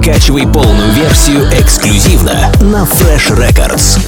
[0.00, 3.98] Скачивай полную версию эксклюзивно на Fresh Records.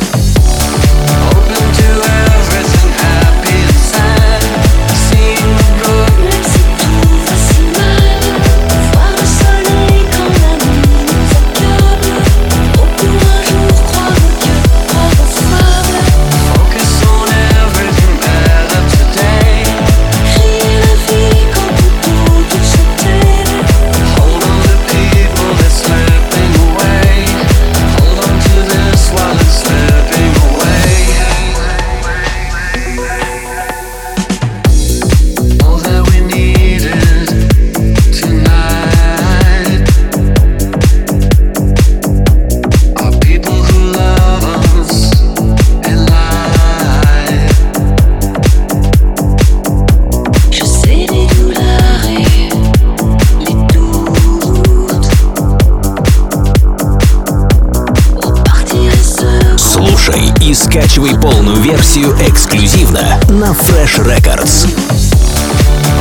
[60.70, 64.68] Скачивай полную версию эксклюзивно на Fresh Records.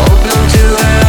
[0.05, 1.08] Open to